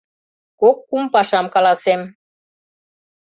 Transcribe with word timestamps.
Кок-кум 0.59 1.05
пашам 1.13 1.45
каласем. 1.53 2.01